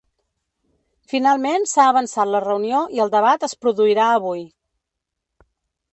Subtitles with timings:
[1.13, 4.45] Finalment s’ha avançat la reunió i el debat es produirà avui.